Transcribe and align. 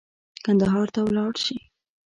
کندهار 0.45 0.87
ته 0.95 0.99
ولاړ 1.07 1.33
شي. 1.45 1.57